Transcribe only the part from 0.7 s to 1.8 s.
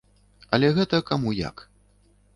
гэта каму як.